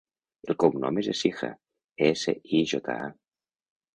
[0.51, 1.49] El cognom és Ecija:
[2.07, 3.13] e, ce, i, jota, a.